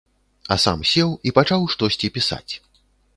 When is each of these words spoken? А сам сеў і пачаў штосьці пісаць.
А 0.53 0.55
сам 0.63 0.79
сеў 0.91 1.13
і 1.31 1.33
пачаў 1.39 1.67
штосьці 1.73 2.09
пісаць. 2.17 2.53